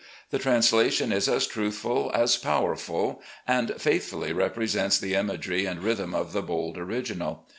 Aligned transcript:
The 0.31 0.39
translation 0.39 1.11
is 1.11 1.29
as 1.29 1.45
truthful 1.45 2.09
as 2.15 2.35
powerful, 2.35 3.21
and 3.47 3.75
faithfully 3.79 4.33
represents 4.33 4.97
the 4.97 5.13
imagery 5.13 5.67
and 5.67 5.79
rhythm 5.83 6.15
of 6.15 6.33
the 6.33 6.41
bold 6.41 6.79
original. 6.79 7.45